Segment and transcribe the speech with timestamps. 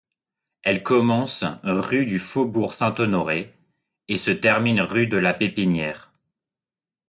[0.63, 3.53] Elle commence rue du Faubourg-Saint-Honoré
[4.07, 6.11] et se termine rue de la Pépinière.